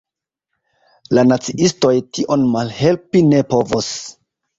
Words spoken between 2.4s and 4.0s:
malhelpi ne povos.